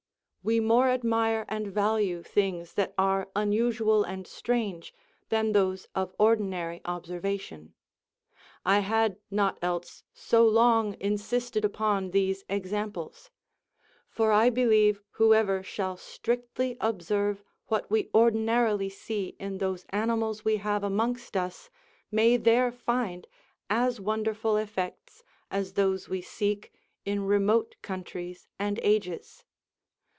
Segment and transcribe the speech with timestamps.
[0.43, 4.91] We more admire and value things that are unusual and strange
[5.29, 7.75] than those of ordinary observation.
[8.65, 13.29] I had not else so long insisted upon these examples:
[14.09, 20.57] for I believe whoever shall strictly observe what we ordinarily see in those animals we
[20.57, 21.69] have amongst us
[22.09, 23.27] may there find
[23.69, 26.73] as wonderful effects as those we seek
[27.05, 29.45] in remote countries and ages.